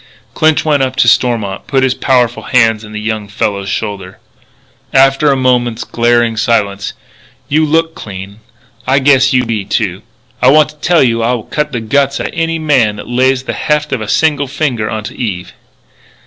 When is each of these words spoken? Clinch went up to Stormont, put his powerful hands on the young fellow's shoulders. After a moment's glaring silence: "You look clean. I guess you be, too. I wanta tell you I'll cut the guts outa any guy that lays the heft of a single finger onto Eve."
Clinch 0.33 0.65
went 0.65 0.81
up 0.81 0.95
to 0.95 1.07
Stormont, 1.07 1.67
put 1.67 1.83
his 1.83 1.93
powerful 1.93 2.41
hands 2.41 2.83
on 2.83 2.91
the 2.91 2.99
young 2.99 3.27
fellow's 3.27 3.69
shoulders. 3.69 4.15
After 4.93 5.29
a 5.31 5.35
moment's 5.35 5.83
glaring 5.83 6.37
silence: 6.37 6.93
"You 7.49 7.63
look 7.67 7.93
clean. 7.93 8.39
I 8.87 8.97
guess 8.97 9.31
you 9.31 9.45
be, 9.45 9.63
too. 9.63 10.01
I 10.41 10.47
wanta 10.49 10.77
tell 10.77 11.03
you 11.03 11.21
I'll 11.21 11.43
cut 11.43 11.71
the 11.71 11.81
guts 11.81 12.19
outa 12.19 12.33
any 12.33 12.57
guy 12.57 12.93
that 12.93 13.07
lays 13.07 13.43
the 13.43 13.53
heft 13.53 13.93
of 13.93 14.01
a 14.01 14.07
single 14.07 14.47
finger 14.47 14.89
onto 14.89 15.13
Eve." 15.13 15.53